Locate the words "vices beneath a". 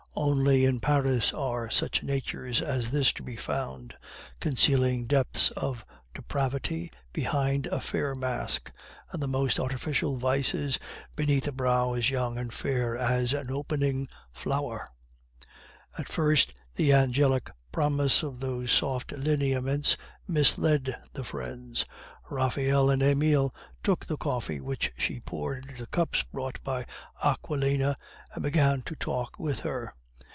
10.17-11.53